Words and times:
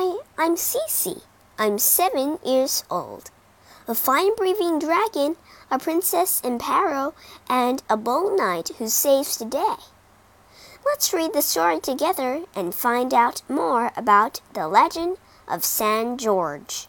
Hi, 0.00 0.18
I'm 0.38 0.54
Cece. 0.54 1.22
I'm 1.58 1.76
seven 1.76 2.38
years 2.44 2.84
old. 2.88 3.32
A 3.88 3.96
fine 3.96 4.36
breathing 4.36 4.78
dragon, 4.78 5.34
a 5.72 5.78
princess 5.80 6.40
in 6.40 6.60
peril, 6.60 7.16
and 7.48 7.82
a 7.90 7.96
bold 7.96 8.38
knight 8.38 8.70
who 8.78 8.88
saves 8.88 9.36
the 9.36 9.44
day. 9.44 9.74
Let's 10.86 11.12
read 11.12 11.32
the 11.32 11.42
story 11.42 11.80
together 11.80 12.44
and 12.54 12.72
find 12.72 13.12
out 13.12 13.42
more 13.48 13.90
about 13.96 14.40
the 14.52 14.68
legend 14.68 15.16
of 15.48 15.64
Saint 15.64 16.20
George. 16.20 16.86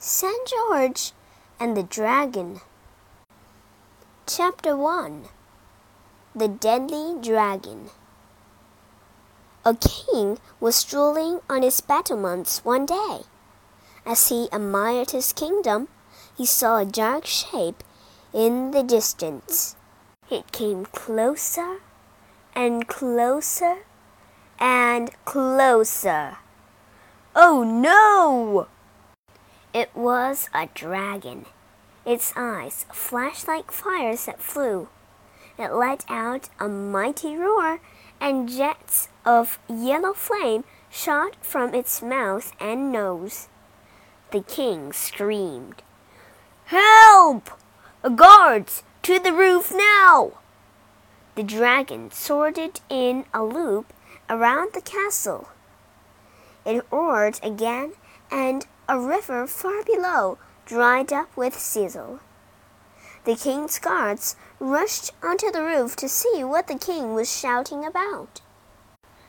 Saint 0.00 0.46
George 0.46 1.10
and 1.58 1.76
the 1.76 1.82
Dragon. 1.82 2.60
Chapter 4.28 4.76
1 4.76 5.24
The 6.36 6.46
Deadly 6.46 7.16
Dragon. 7.20 7.90
A 9.64 9.74
king 9.74 10.38
was 10.60 10.76
strolling 10.76 11.40
on 11.50 11.62
his 11.62 11.80
battlements 11.80 12.64
one 12.64 12.86
day. 12.86 13.22
As 14.06 14.28
he 14.28 14.48
admired 14.52 15.10
his 15.10 15.32
kingdom, 15.32 15.88
he 16.36 16.46
saw 16.46 16.78
a 16.78 16.86
dark 16.86 17.26
shape 17.26 17.82
in 18.32 18.70
the 18.70 18.84
distance. 18.84 19.74
It 20.30 20.52
came 20.52 20.84
closer 20.86 21.80
and 22.54 22.86
closer 22.86 23.78
and 24.60 25.10
closer. 25.24 26.36
Oh 27.34 27.64
no! 27.64 28.68
It 29.74 29.90
was 29.94 30.48
a 30.54 30.68
dragon. 30.74 31.46
Its 32.06 32.32
eyes 32.36 32.86
flashed 32.92 33.46
like 33.46 33.70
fires 33.70 34.24
that 34.24 34.40
flew. 34.40 34.88
It 35.58 35.72
let 35.72 36.04
out 36.08 36.48
a 36.58 36.68
mighty 36.68 37.36
roar, 37.36 37.80
and 38.20 38.48
jets 38.48 39.08
of 39.24 39.58
yellow 39.68 40.14
flame 40.14 40.64
shot 40.90 41.36
from 41.42 41.74
its 41.74 42.00
mouth 42.00 42.52
and 42.58 42.90
nose. 42.90 43.48
The 44.30 44.40
king 44.40 44.92
screamed, 44.92 45.82
Help! 46.66 47.50
Guards, 48.14 48.82
to 49.02 49.18
the 49.18 49.32
roof 49.32 49.72
now! 49.74 50.32
The 51.34 51.42
dragon 51.42 52.10
soared 52.10 52.58
in 52.88 53.24
a 53.34 53.42
loop 53.42 53.92
around 54.30 54.72
the 54.72 54.80
castle. 54.80 55.48
It 56.64 56.86
roared 56.90 57.38
again, 57.42 57.92
and 58.30 58.66
a 58.88 58.98
river 58.98 59.46
far 59.46 59.84
below 59.84 60.38
dried 60.64 61.12
up 61.12 61.36
with 61.36 61.58
sizzle. 61.58 62.20
The 63.24 63.36
king's 63.36 63.78
guards 63.78 64.36
rushed 64.58 65.10
onto 65.22 65.50
the 65.50 65.62
roof 65.62 65.94
to 65.96 66.08
see 66.08 66.42
what 66.42 66.66
the 66.66 66.78
king 66.78 67.14
was 67.14 67.30
shouting 67.30 67.84
about. 67.84 68.40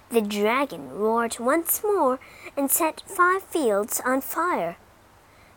The 0.10 0.22
dragon 0.22 0.90
roared 0.90 1.38
once 1.40 1.84
more 1.84 2.20
and 2.56 2.72
set 2.72 3.04
five 3.06 3.44
fields 3.44 4.02
on 4.06 4.22
fire. 4.22 4.78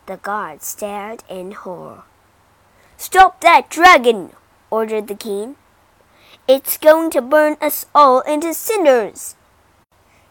The 0.06 0.17
guards 0.17 0.67
stared 0.67 1.23
in 1.28 1.53
horror. 1.53 2.03
Stop 2.97 3.41
that 3.41 3.70
dragon! 3.70 4.33
ordered 4.70 5.07
the 5.07 5.14
king. 5.14 5.57
It's 6.48 6.77
going 6.77 7.11
to 7.11 7.23
burn 7.23 7.57
us 7.61 7.86
all 7.95 8.20
into 8.23 8.52
cinders. 8.52 9.36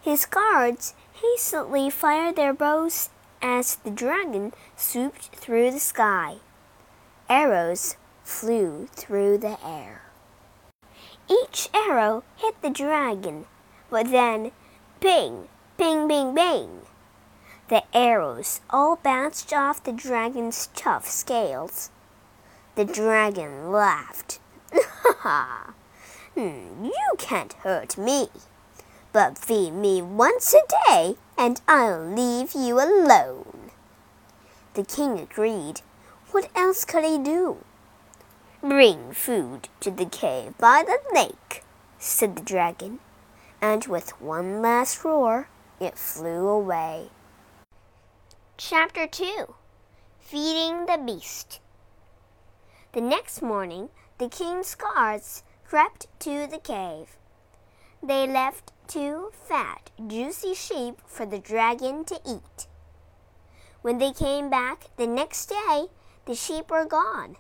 His 0.02 0.26
guards 0.26 0.94
hastily 1.14 1.90
fired 1.90 2.36
their 2.36 2.54
bows 2.54 3.10
as 3.42 3.76
the 3.76 3.92
dragon 3.92 4.54
swooped 4.76 5.36
through 5.36 5.72
the 5.72 5.80
sky. 5.80 6.38
Arrows 7.30 7.96
flew 8.24 8.88
through 8.94 9.38
the 9.38 9.58
air. 9.66 10.04
Each 11.30 11.70
arrow 11.74 12.24
hit 12.36 12.62
the 12.62 12.70
dragon, 12.70 13.46
but 13.90 14.12
then, 14.12 14.52
ping, 15.00 15.48
ping, 15.78 16.08
ping, 16.08 16.36
ping. 16.36 16.82
The 17.70 17.84
arrows 17.96 18.60
all 18.70 18.98
bounced 18.98 19.54
off 19.54 19.84
the 19.84 19.94
dragon's 19.94 20.68
tough 20.76 21.08
scales. 21.08 21.90
The 22.76 22.86
dragon 22.86 23.72
laughed. 23.72 24.40
Ha 24.74 25.16
ha! 25.20 25.74
Hmm, 26.36 26.86
you 26.86 27.14
can't 27.18 27.54
hurt 27.54 27.98
me. 27.98 28.28
But 29.14 29.38
feed 29.38 29.72
me 29.74 30.02
once 30.02 30.54
a 30.54 30.62
day, 30.88 31.16
and 31.38 31.60
I'll 31.68 32.02
leave 32.02 32.54
you 32.54 32.80
alone. 32.80 33.72
The 34.74 34.84
king 34.84 35.20
agreed. 35.20 35.82
What 36.32 36.50
else 36.56 36.86
could 36.86 37.04
he 37.04 37.18
do? 37.18 37.58
Bring 38.62 39.12
food 39.12 39.68
to 39.82 39.92
the 39.92 40.06
cave 40.06 40.58
by 40.58 40.84
the 40.86 41.00
lake, 41.14 41.64
said 42.00 42.38
the 42.38 42.42
dragon, 42.42 43.00
and 43.62 43.86
with 43.86 44.22
one 44.22 44.62
last 44.62 45.04
roar, 45.04 45.50
it 45.80 45.98
flew 45.98 46.48
away. 46.48 47.10
Chapter 48.56 49.08
2 49.08 49.56
Feeding 50.20 50.86
the 50.86 51.02
Beast 51.04 51.60
The 52.94 53.02
next 53.02 53.42
morning, 53.42 53.90
the 54.20 54.30
king's 54.30 54.76
guards 54.76 55.44
crept 55.66 56.08
to 56.20 56.48
the 56.48 56.60
cave. 56.60 57.18
They 58.02 58.26
left 58.26 58.72
two 58.92 59.32
fat, 59.48 59.90
juicy 60.06 60.54
sheep 60.54 60.96
for 61.06 61.26
the 61.26 61.40
dragon 61.40 62.04
to 62.04 62.20
eat. 62.28 62.68
When 63.82 64.00
they 64.00 64.12
came 64.12 64.50
back 64.50 64.88
the 64.98 65.08
next 65.08 65.46
day, 65.46 65.86
the 66.26 66.36
sheep 66.36 66.70
were 66.70 66.86
gone. 66.86 67.38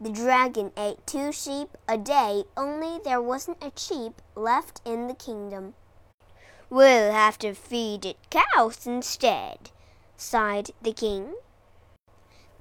The 0.00 0.10
dragon 0.10 0.72
ate 0.76 1.06
two 1.06 1.30
sheep 1.30 1.68
a 1.88 1.96
day, 1.96 2.42
only 2.56 2.98
there 3.04 3.22
wasn't 3.22 3.62
a 3.62 3.70
sheep 3.76 4.20
left 4.34 4.80
in 4.84 5.06
the 5.06 5.14
kingdom. 5.14 5.74
We'll 6.68 7.12
have 7.12 7.38
to 7.38 7.54
feed 7.54 8.04
it 8.04 8.16
cows 8.28 8.84
instead, 8.84 9.70
sighed 10.16 10.72
the 10.82 10.92
king. 10.92 11.34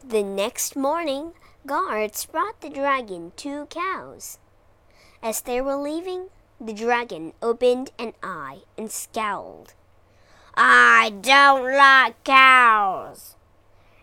The 0.08 0.22
next 0.22 0.76
morning, 0.76 1.32
guards 1.66 2.28
brought 2.28 2.62
the 2.62 2.70
dragon 2.70 3.32
two 3.36 3.66
cows. 3.72 4.38
As 5.24 5.42
they 5.42 5.62
were 5.62 5.76
leaving, 5.76 6.30
the 6.60 6.74
dragon 6.74 7.34
opened 7.42 7.92
an 7.98 8.14
eye 8.22 8.60
and 8.78 8.92
scowled. 8.92 9.74
I 10.56 11.14
don't 11.22 11.64
like 11.64 12.24
cows. 12.24 13.36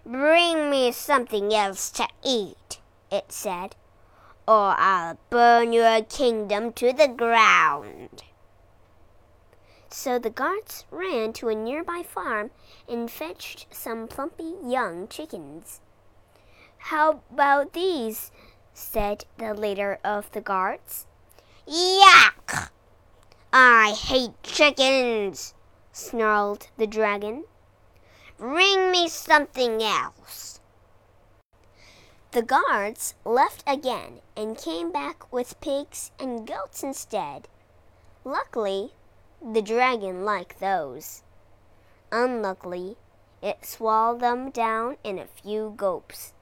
Bring 0.05 0.71
me 0.71 0.93
something 0.93 1.53
else 1.53 1.91
to 1.91 2.09
eat, 2.25 2.81
it 3.11 3.31
said, 3.31 3.77
or 4.49 4.75
I'll 4.79 5.19
burn 5.29 5.73
your 5.73 6.03
kingdom 6.03 6.73
to 6.75 6.93
the 6.93 7.09
ground. 7.09 8.23
So 9.91 10.19
the 10.19 10.31
guards 10.31 10.85
ran 10.91 11.33
to 11.35 11.49
a 11.49 11.55
nearby 11.55 12.03
farm 12.03 12.51
and 12.89 13.11
fetched 13.11 13.67
some 13.71 14.09
plumpy 14.09 14.55
young 14.65 15.09
chickens. 15.09 15.81
How 16.79 17.23
about 17.33 17.73
these? 17.73 18.31
said 18.73 19.25
the 19.39 19.55
leader 19.55 19.99
of 20.05 20.31
the 20.33 20.41
guards. 20.41 21.07
Yuck! 21.69 22.71
I 23.53 23.91
hate 23.91 24.41
chickens, 24.45 25.53
snarled 25.91 26.69
the 26.77 26.87
dragon. 26.87 27.43
Bring 28.39 28.93
me 28.93 29.09
something 29.09 29.83
else. 29.83 30.61
The 32.31 32.43
guards 32.43 33.15
left 33.25 33.65
again 33.67 34.21
and 34.37 34.57
came 34.57 34.93
back 34.93 35.33
with 35.33 35.61
pigs 35.61 36.13
and 36.21 36.47
goats 36.47 36.85
instead. 36.85 37.49
Luckily, 38.25 38.93
the 39.43 39.63
dragon 39.63 40.25
liked 40.25 40.61
those. 40.61 41.25
Unluckily, 42.13 42.97
it 43.43 43.67
swallowed 43.67 44.21
them 44.21 44.51
down 44.51 44.99
in 45.03 45.19
a 45.19 45.27
few 45.27 45.75
gulps. 45.77 46.33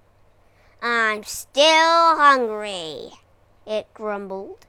I'm 0.83 1.25
still 1.25 2.17
hungry, 2.17 3.13
it 3.67 3.87
grumbled. 3.95 4.67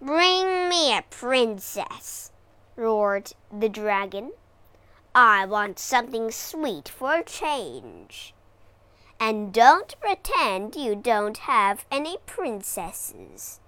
Bring 0.00 0.68
me 0.68 0.96
a 0.96 1.02
princess, 1.10 2.30
roared 2.76 3.32
the 3.52 3.68
dragon. 3.68 4.30
I 5.12 5.44
want 5.44 5.80
something 5.80 6.30
sweet 6.30 6.88
for 6.88 7.16
a 7.16 7.24
change. 7.24 8.32
And 9.18 9.52
don't 9.52 9.98
pretend 10.00 10.76
you 10.76 10.94
don't 10.94 11.38
have 11.38 11.84
any 11.90 12.18
princesses, 12.26 13.58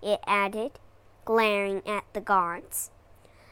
it 0.00 0.20
added, 0.28 0.78
glaring 1.24 1.82
at 1.84 2.04
the 2.12 2.20
guards. 2.20 2.92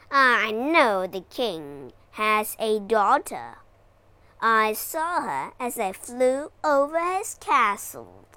I 0.09 0.51
know 0.51 1.07
the 1.07 1.25
king 1.29 1.91
has 2.11 2.55
a 2.57 2.79
daughter. 2.79 3.57
I 4.39 4.71
saw 4.71 5.21
her 5.23 5.51
as 5.59 5.77
I 5.77 5.91
flew 5.91 6.53
over 6.63 7.17
his 7.17 7.35
castle. 7.41 8.28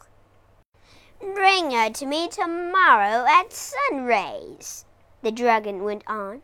Bring 1.23 1.71
her 1.71 1.89
to 1.89 2.05
me 2.05 2.27
tomorrow 2.27 3.25
at 3.29 3.53
sunrise, 3.53 4.85
the 5.23 5.31
dragon 5.31 5.85
went 5.85 6.03
on, 6.09 6.43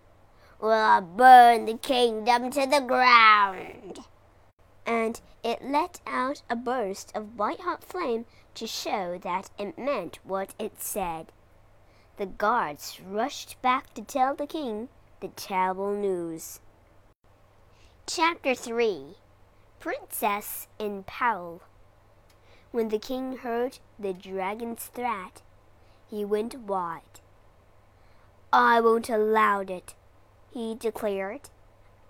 or 0.61 0.73
I'll 0.73 1.03
burn 1.03 1.65
the 1.65 1.77
kingdom 1.77 2.51
to 2.53 2.65
the 2.65 2.81
ground. 2.81 3.99
And 4.87 5.21
it 5.43 5.65
let 5.65 6.01
out 6.07 6.43
a 6.49 6.55
burst 6.55 7.11
of 7.17 7.37
white 7.37 7.61
hot 7.61 7.83
flame 7.83 8.25
to 8.55 8.69
show 8.69 9.19
that 9.19 9.51
it 9.59 9.77
meant 9.77 10.21
what 10.23 10.55
it 10.61 10.81
said. 10.81 11.33
The 12.17 12.27
guards 12.27 13.01
rushed 13.01 13.61
back 13.61 13.93
to 13.95 14.03
tell 14.03 14.37
the 14.37 14.47
king 14.47 14.91
the 15.19 15.29
terrible 15.29 15.93
news. 15.93 16.61
Chapter 18.07 18.55
3 18.55 19.17
Princess 19.81 20.69
in 20.79 21.03
Peril 21.03 21.63
when 22.71 22.89
the 22.89 22.99
king 22.99 23.39
heard 23.39 23.79
the 23.99 24.13
dragon's 24.13 24.85
threat, 24.85 25.43
he 26.09 26.25
went 26.25 26.55
white. 26.61 27.21
I 28.53 28.81
won't 28.81 29.09
allow 29.09 29.61
it, 29.61 29.95
he 30.53 30.75
declared. 30.75 31.51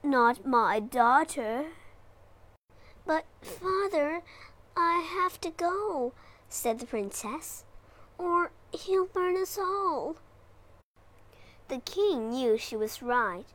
Not 0.03 0.47
my 0.47 0.81
daughter. 0.81 1.67
But, 3.05 3.25
father, 3.43 4.23
I 4.77 5.01
have 5.01 5.41
to 5.41 5.51
go, 5.51 6.13
said 6.49 6.79
the 6.79 6.87
princess, 6.87 7.65
or 8.17 8.53
he'll 8.73 9.07
burn 9.07 9.37
us 9.37 9.59
all. 9.59 10.17
The 11.69 11.79
king 11.79 12.31
knew 12.31 12.57
she 12.57 12.77
was 12.77 13.03
right. 13.03 13.47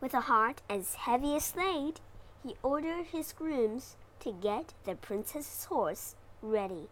With 0.00 0.14
a 0.14 0.22
heart 0.22 0.62
as 0.70 0.94
heavy 0.94 1.34
as 1.34 1.56
lead, 1.56 2.00
he 2.44 2.54
ordered 2.62 3.06
his 3.06 3.32
grooms 3.32 3.96
to 4.20 4.32
get 4.32 4.74
the 4.84 4.94
princess's 4.94 5.64
horse 5.64 6.14
ready. 6.42 6.88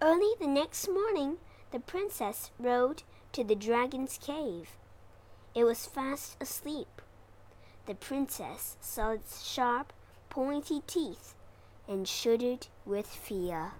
Early 0.00 0.34
the 0.38 0.46
next 0.46 0.88
morning, 0.88 1.38
the 1.70 1.80
princess 1.80 2.50
rode 2.58 3.02
to 3.32 3.44
the 3.44 3.54
dragon's 3.54 4.18
cave. 4.18 4.70
It 5.54 5.64
was 5.64 5.86
fast 5.86 6.36
asleep. 6.40 7.00
The 7.86 7.94
princess 7.94 8.76
saw 8.80 9.10
its 9.10 9.44
sharp, 9.44 9.92
pointy 10.30 10.82
teeth 10.86 11.34
and 11.88 12.08
shuddered 12.08 12.66
with 12.84 13.06
fear. 13.06 13.72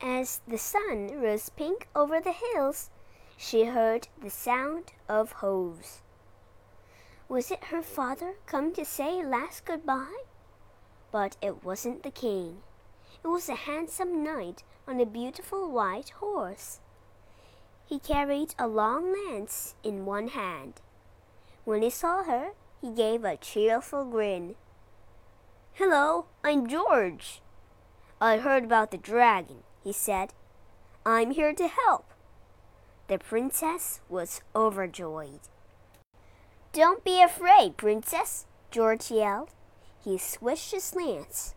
As 0.00 0.40
the 0.46 0.58
sun 0.58 1.20
rose 1.20 1.48
pink 1.48 1.88
over 1.94 2.20
the 2.20 2.32
hills, 2.32 2.90
she 3.36 3.64
heard 3.64 4.08
the 4.20 4.30
sound 4.30 4.92
of 5.08 5.32
hoofs. 5.32 6.02
Was 7.28 7.50
it 7.50 7.64
her 7.64 7.82
father 7.82 8.34
come 8.46 8.72
to 8.74 8.84
say 8.84 9.24
last 9.24 9.64
goodbye? 9.64 10.22
But 11.10 11.36
it 11.40 11.64
wasn't 11.64 12.02
the 12.02 12.10
king. 12.10 12.58
It 13.24 13.28
was 13.28 13.48
a 13.48 13.54
handsome 13.54 14.22
knight 14.22 14.62
on 14.86 15.00
a 15.00 15.06
beautiful 15.06 15.70
white 15.70 16.10
horse. 16.10 16.80
He 17.86 17.98
carried 17.98 18.54
a 18.58 18.66
long 18.66 19.12
lance 19.12 19.74
in 19.82 20.04
one 20.04 20.28
hand. 20.28 20.80
When 21.64 21.82
he 21.82 21.90
saw 21.90 22.22
her, 22.24 22.50
he 22.80 22.90
gave 22.90 23.24
a 23.24 23.36
cheerful 23.36 24.04
grin. 24.04 24.54
Hello, 25.74 26.26
I'm 26.44 26.66
George. 26.66 27.40
I 28.20 28.38
heard 28.38 28.64
about 28.64 28.90
the 28.90 28.98
dragon, 28.98 29.62
he 29.82 29.92
said. 29.92 30.34
I'm 31.06 31.30
here 31.30 31.54
to 31.54 31.68
help. 31.68 32.12
The 33.06 33.18
princess 33.18 34.00
was 34.08 34.42
overjoyed. 34.54 35.40
Don't 36.72 37.02
be 37.04 37.22
afraid, 37.22 37.76
princess, 37.76 38.44
George 38.70 39.10
yelled. 39.10 39.50
He 40.04 40.18
swished 40.18 40.72
his 40.72 40.94
lance. 40.94 41.54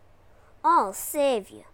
I'll 0.64 0.92
save 0.92 1.50
you. 1.50 1.64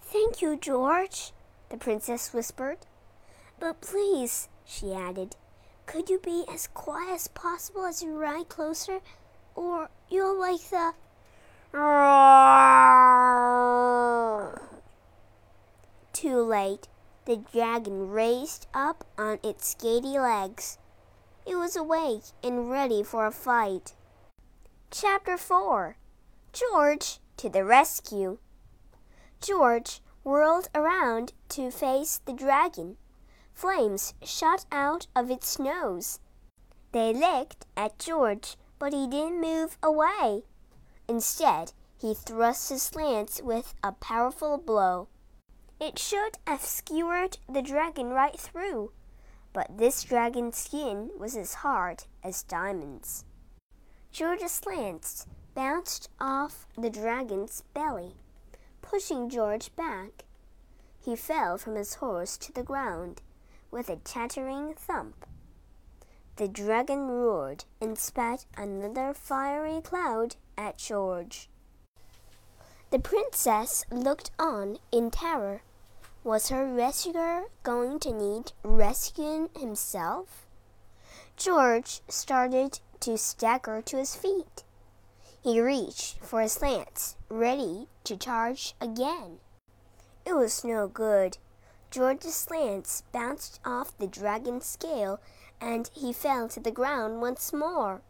Thank 0.00 0.42
you, 0.42 0.56
George, 0.56 1.32
the 1.70 1.76
princess 1.76 2.32
whispered. 2.32 2.78
But 3.58 3.80
please, 3.80 4.48
she 4.64 4.92
added, 4.92 5.36
could 5.86 6.10
you 6.10 6.18
be 6.18 6.44
as 6.52 6.68
quiet 6.68 7.14
as 7.14 7.28
possible 7.28 7.84
as 7.84 8.02
you 8.02 8.16
ride 8.16 8.48
closer, 8.48 9.00
or 9.54 9.88
you'll 10.08 10.38
like 10.38 10.60
the. 10.70 10.92
Too 16.12 16.42
late. 16.42 16.88
The 17.24 17.36
dragon 17.36 18.10
raised 18.10 18.66
up 18.74 19.04
on 19.16 19.38
its 19.44 19.68
scaly 19.68 20.18
legs. 20.18 20.78
It 21.46 21.54
was 21.54 21.76
awake 21.76 22.24
and 22.42 22.70
ready 22.70 23.02
for 23.02 23.26
a 23.26 23.30
fight. 23.30 23.94
Chapter 24.94 25.38
4 25.38 25.96
George 26.52 27.18
to 27.38 27.48
the 27.48 27.64
Rescue. 27.64 28.36
George 29.40 30.02
whirled 30.22 30.68
around 30.74 31.32
to 31.48 31.70
face 31.70 32.20
the 32.26 32.34
dragon. 32.34 32.98
Flames 33.54 34.12
shot 34.22 34.66
out 34.70 35.06
of 35.16 35.30
its 35.30 35.58
nose. 35.58 36.20
They 36.92 37.14
licked 37.14 37.64
at 37.74 37.98
George, 37.98 38.58
but 38.78 38.92
he 38.92 39.06
didn't 39.06 39.40
move 39.40 39.78
away. 39.82 40.42
Instead, 41.08 41.72
he 41.96 42.12
thrust 42.12 42.68
his 42.68 42.94
lance 42.94 43.40
with 43.42 43.74
a 43.82 43.92
powerful 43.92 44.58
blow. 44.58 45.08
It 45.80 45.98
should 45.98 46.36
have 46.46 46.66
skewered 46.66 47.38
the 47.48 47.62
dragon 47.62 48.10
right 48.10 48.38
through, 48.38 48.92
but 49.54 49.78
this 49.78 50.02
dragon's 50.02 50.58
skin 50.58 51.08
was 51.18 51.34
as 51.34 51.54
hard 51.54 52.04
as 52.22 52.42
diamonds. 52.42 53.24
George's 54.12 54.60
lance 54.66 55.26
bounced 55.54 56.10
off 56.20 56.66
the 56.76 56.90
dragon's 56.90 57.62
belly, 57.72 58.12
pushing 58.82 59.30
George 59.30 59.74
back. 59.74 60.24
He 61.02 61.16
fell 61.16 61.56
from 61.56 61.76
his 61.76 61.94
horse 61.94 62.36
to 62.38 62.52
the 62.52 62.62
ground 62.62 63.22
with 63.70 63.88
a 63.88 63.96
chattering 64.04 64.74
thump. 64.74 65.24
The 66.36 66.46
dragon 66.46 67.08
roared 67.08 67.64
and 67.80 67.98
spat 67.98 68.44
another 68.54 69.14
fiery 69.14 69.80
cloud 69.80 70.36
at 70.58 70.76
George. 70.76 71.48
The 72.90 72.98
princess 72.98 73.86
looked 73.90 74.30
on 74.38 74.76
in 74.92 75.10
terror. 75.10 75.62
Was 76.22 76.50
her 76.50 76.66
rescuer 76.66 77.44
going 77.62 77.98
to 78.00 78.12
need 78.12 78.52
rescuing 78.62 79.48
himself? 79.58 80.46
George 81.34 82.02
started 82.08 82.80
to 83.02 83.18
stagger 83.18 83.82
to 83.82 83.96
his 83.96 84.14
feet. 84.14 84.64
He 85.42 85.60
reached 85.60 86.18
for 86.20 86.40
his 86.40 86.62
lance, 86.62 87.16
ready 87.28 87.88
to 88.04 88.16
charge 88.16 88.74
again. 88.80 89.38
It 90.24 90.34
was 90.34 90.64
no 90.64 90.86
good. 90.86 91.38
George's 91.90 92.48
lance 92.48 93.02
bounced 93.10 93.60
off 93.64 93.98
the 93.98 94.06
dragon's 94.06 94.66
scale 94.66 95.20
and 95.60 95.90
he 95.92 96.12
fell 96.12 96.48
to 96.48 96.60
the 96.60 96.70
ground 96.70 97.20
once 97.20 97.52
more. 97.52 98.02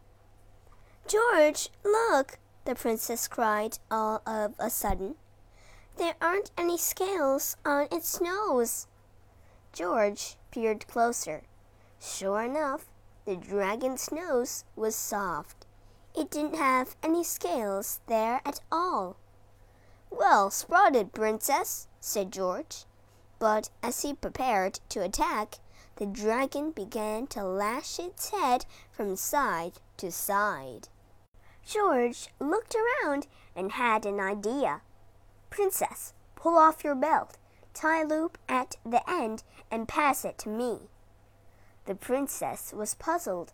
George, 1.07 1.69
look! 1.83 2.37
the 2.65 2.75
princess 2.75 3.27
cried 3.27 3.79
all 3.91 4.21
of 4.25 4.53
a 4.59 4.69
sudden. 4.69 5.15
There 5.97 6.15
aren't 6.21 6.51
any 6.57 6.77
scales 6.77 7.57
on 7.65 7.87
its 7.91 8.21
nose. 8.21 8.87
George 9.73 10.37
peered 10.51 10.87
closer. 10.87 11.43
Sure 11.99 12.43
enough, 12.43 12.85
the 13.25 13.35
dragon's 13.35 14.11
nose 14.11 14.65
was 14.75 14.95
soft. 14.95 15.65
It 16.15 16.29
didn't 16.29 16.55
have 16.55 16.95
any 17.01 17.23
scales 17.23 17.99
there 18.07 18.41
at 18.45 18.59
all. 18.71 19.17
Well 20.09 20.51
spotted, 20.51 21.13
Princess, 21.13 21.87
said 21.99 22.31
George. 22.31 22.85
But 23.39 23.69
as 23.81 24.01
he 24.01 24.13
prepared 24.13 24.79
to 24.89 25.03
attack, 25.03 25.55
the 25.95 26.05
dragon 26.05 26.71
began 26.71 27.27
to 27.27 27.43
lash 27.43 27.99
its 27.99 28.29
head 28.29 28.65
from 28.91 29.15
side 29.15 29.73
to 29.97 30.11
side. 30.11 30.89
George 31.65 32.27
looked 32.39 32.75
around 32.75 33.27
and 33.55 33.73
had 33.73 34.05
an 34.05 34.19
idea. 34.19 34.81
Princess, 35.49 36.13
pull 36.35 36.57
off 36.57 36.83
your 36.83 36.95
belt, 36.95 37.37
tie 37.73 38.01
a 38.01 38.05
loop 38.05 38.37
at 38.49 38.75
the 38.85 39.07
end, 39.09 39.43
and 39.71 39.87
pass 39.87 40.25
it 40.25 40.37
to 40.39 40.49
me. 40.49 40.89
The 41.85 41.95
princess 41.95 42.73
was 42.73 42.95
puzzled, 42.95 43.51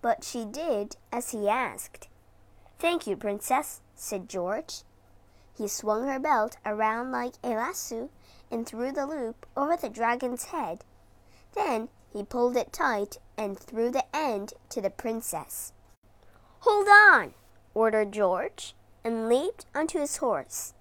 but 0.00 0.24
she 0.24 0.44
did 0.44 0.96
as 1.10 1.30
he 1.30 1.48
asked. 1.48 2.08
Thank 2.78 3.06
you, 3.06 3.16
princess, 3.16 3.80
said 3.94 4.28
George. 4.28 4.82
He 5.56 5.68
swung 5.68 6.06
her 6.06 6.18
belt 6.18 6.56
around 6.64 7.12
like 7.12 7.34
a 7.42 7.48
lasso 7.48 8.10
and 8.50 8.66
threw 8.66 8.92
the 8.92 9.06
loop 9.06 9.46
over 9.56 9.76
the 9.76 9.88
dragon's 9.88 10.46
head. 10.46 10.84
Then 11.54 11.88
he 12.12 12.24
pulled 12.24 12.56
it 12.56 12.72
tight 12.72 13.18
and 13.36 13.58
threw 13.58 13.90
the 13.90 14.04
end 14.14 14.54
to 14.70 14.80
the 14.80 14.90
princess. 14.90 15.72
Hold 16.60 16.88
on, 16.88 17.34
ordered 17.74 18.12
George, 18.12 18.74
and 19.04 19.28
leaped 19.28 19.66
onto 19.74 19.98
his 19.98 20.18
horse. 20.18 20.74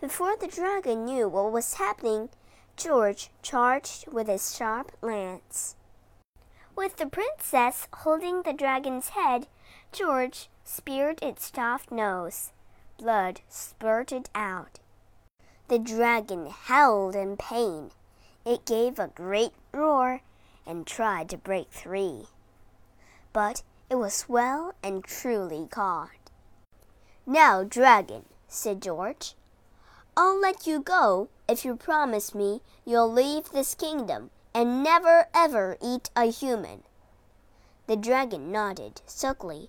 Before 0.00 0.36
the 0.36 0.48
dragon 0.48 1.04
knew 1.04 1.28
what 1.28 1.52
was 1.52 1.74
happening, 1.74 2.28
George 2.76 3.30
charged 3.42 4.08
with 4.08 4.28
his 4.28 4.54
sharp 4.54 4.92
lance. 5.00 5.76
With 6.76 6.96
the 6.96 7.06
princess 7.06 7.88
holding 7.90 8.42
the 8.42 8.52
dragon's 8.52 9.08
head, 9.08 9.46
George 9.92 10.50
speared 10.62 11.22
its 11.22 11.46
stuffed 11.46 11.90
nose. 11.90 12.52
Blood 12.98 13.40
spurted 13.48 14.28
out. 14.34 14.78
The 15.68 15.78
dragon 15.78 16.48
howled 16.50 17.16
in 17.16 17.38
pain. 17.38 17.92
It 18.44 18.66
gave 18.66 18.98
a 18.98 19.08
great 19.08 19.52
roar 19.72 20.20
and 20.66 20.86
tried 20.86 21.30
to 21.30 21.38
break 21.38 21.72
free. 21.72 22.26
But 23.32 23.62
it 23.88 23.94
was 23.94 24.28
well 24.28 24.74
and 24.82 25.02
truly 25.02 25.66
caught. 25.70 26.10
Now, 27.24 27.64
dragon, 27.64 28.26
said 28.48 28.82
George, 28.82 29.34
I'll 30.14 30.38
let 30.38 30.66
you 30.66 30.80
go 30.80 31.28
if 31.48 31.64
you 31.64 31.74
promise 31.74 32.34
me 32.34 32.60
you'll 32.84 33.10
leave 33.10 33.50
this 33.50 33.74
kingdom 33.74 34.30
and 34.56 34.82
never 34.82 35.26
ever 35.34 35.76
eat 35.82 36.08
a 36.16 36.24
human. 36.30 36.82
The 37.88 37.96
dragon 37.96 38.50
nodded 38.50 39.02
sulkily. 39.04 39.68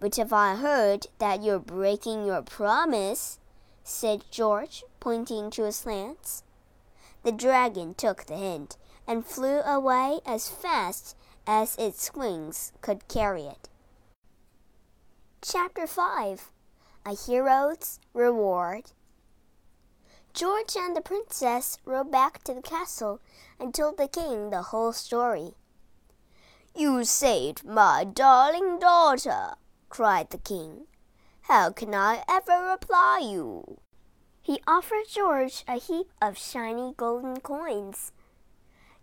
But 0.00 0.18
if 0.18 0.32
I 0.32 0.56
heard 0.56 1.08
that 1.18 1.42
you're 1.42 1.58
breaking 1.58 2.24
your 2.24 2.40
promise, 2.40 3.38
said 3.82 4.24
George, 4.30 4.84
pointing 5.00 5.50
to 5.50 5.64
his 5.64 5.84
lance. 5.84 6.44
The 7.24 7.32
dragon 7.32 7.92
took 7.92 8.24
the 8.24 8.38
hint 8.38 8.78
and 9.06 9.26
flew 9.26 9.60
away 9.60 10.20
as 10.24 10.48
fast 10.48 11.14
as 11.46 11.76
its 11.76 12.14
wings 12.14 12.72
could 12.80 13.06
carry 13.06 13.42
it. 13.42 13.68
Chapter 15.42 15.86
5 15.86 16.50
A 17.04 17.14
Hero's 17.14 18.00
Reward 18.14 18.92
George 20.34 20.74
and 20.76 20.96
the 20.96 21.00
princess 21.00 21.78
rode 21.84 22.10
back 22.10 22.42
to 22.42 22.52
the 22.52 22.60
castle 22.60 23.20
and 23.60 23.72
told 23.72 23.96
the 23.96 24.08
king 24.08 24.50
the 24.50 24.62
whole 24.62 24.92
story. 24.92 25.54
You 26.74 27.04
saved 27.04 27.64
my 27.64 28.02
darling 28.02 28.80
daughter, 28.80 29.54
cried 29.88 30.30
the 30.30 30.38
king. 30.38 30.86
How 31.42 31.70
can 31.70 31.94
I 31.94 32.24
ever 32.28 32.68
reply 32.68 33.20
you? 33.22 33.78
He 34.42 34.58
offered 34.66 35.06
George 35.08 35.62
a 35.68 35.78
heap 35.78 36.08
of 36.20 36.36
shiny 36.36 36.94
golden 36.96 37.38
coins. 37.38 38.10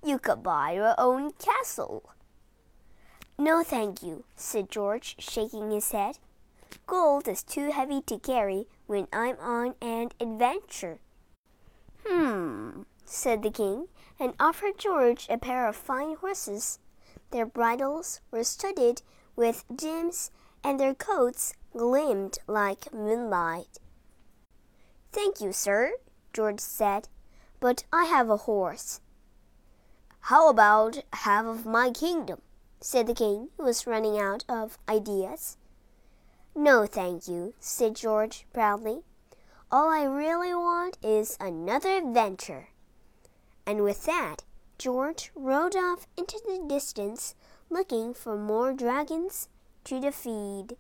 You 0.04 0.20
could 0.20 0.44
buy 0.44 0.74
your 0.74 0.96
own 0.98 1.32
castle. 1.32 2.10
No, 3.40 3.64
thank 3.64 4.04
you, 4.04 4.26
said 4.36 4.70
George, 4.70 5.16
shaking 5.18 5.72
his 5.72 5.92
head. 5.94 6.20
Gold 6.88 7.30
is 7.30 7.42
too 7.42 7.72
heavy 7.72 8.02
to 8.02 8.20
carry 8.20 8.68
when 8.86 9.08
I'm 9.14 9.38
on 9.40 9.76
an 9.82 10.10
adventure. 10.20 11.00
Hmm, 12.06 12.84
said 13.06 13.44
the 13.44 13.52
king, 13.52 13.88
and 14.20 14.34
offered 14.40 14.78
George 14.78 15.28
a 15.30 15.38
pair 15.38 15.68
of 15.68 15.76
fine 15.76 16.16
horses. 16.16 16.80
Their 17.32 17.46
bridles 17.46 18.22
were 18.30 18.44
studded 18.44 19.02
with 19.36 19.64
gems, 19.76 20.32
and 20.64 20.80
their 20.80 20.94
coats 20.94 21.54
gleamed 21.76 22.40
like 22.48 22.94
moonlight. 22.94 23.80
Thank 25.12 25.42
you, 25.42 25.52
sir, 25.52 25.94
George 26.34 26.60
said, 26.60 27.10
but 27.60 27.84
I 27.92 28.06
have 28.06 28.30
a 28.30 28.38
horse. 28.38 29.02
How 30.26 30.50
about 30.50 31.04
half 31.14 31.46
of 31.46 31.66
my 31.66 31.92
kingdom? 31.92 32.42
said 32.80 33.08
the 33.08 33.14
king, 33.14 33.50
who 33.58 33.64
was 33.64 33.86
running 33.88 34.18
out 34.18 34.44
of 34.50 34.78
ideas. 34.90 35.58
No, 36.56 36.86
thank 36.86 37.28
you, 37.28 37.54
said 37.60 37.96
George 37.96 38.46
proudly. 38.54 39.04
All 39.74 39.90
I 39.90 40.04
really 40.04 40.54
want 40.54 40.98
is 41.02 41.38
another 41.40 41.92
adventure. 41.96 42.68
And 43.66 43.86
with 43.86 44.04
that, 44.04 44.44
George 44.78 45.32
rode 45.34 45.78
off 45.78 46.08
into 46.18 46.42
the 46.46 46.62
distance 46.68 47.36
looking 47.70 48.14
for 48.14 48.38
more 48.38 48.74
dragons 48.74 49.48
to 49.86 50.02
defeat. 50.02 50.74